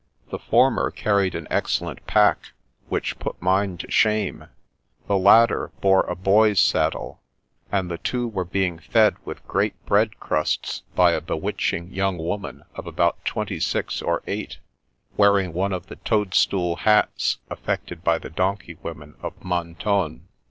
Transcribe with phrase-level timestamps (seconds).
[0.31, 2.53] The former carried an excellent pack,
[2.89, 4.47] which put mine to shame;
[5.07, 7.21] the latter bore a boy's saddle,
[7.71, 12.63] and the two were being fed with great bread crusts by a bewitching young woman
[12.73, 14.57] of about twenty six or eight,
[15.17, 20.21] wearing one of the toad stool hats affected by the donkey women of Mentone.